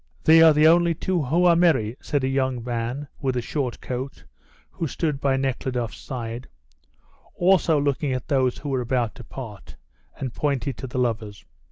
"These 0.25 0.41
are 0.41 0.51
the 0.53 0.65
only 0.65 0.95
two 0.95 1.21
who 1.21 1.45
are 1.45 1.55
merry," 1.55 1.95
said 2.01 2.23
a 2.23 2.27
young 2.27 2.63
man 2.63 3.07
with 3.19 3.37
a 3.37 3.41
short 3.43 3.79
coat 3.81 4.23
who 4.71 4.87
stood 4.87 5.21
by 5.21 5.37
Nekhludoff's 5.37 5.99
side, 5.99 6.47
also 7.35 7.79
looking 7.79 8.11
at 8.11 8.27
those 8.27 8.57
who 8.57 8.69
were 8.69 8.81
about 8.81 9.13
to 9.13 9.23
part, 9.23 9.75
and 10.17 10.33
pointed 10.33 10.75
to 10.77 10.87
the 10.87 10.97
lovers. 10.97 11.45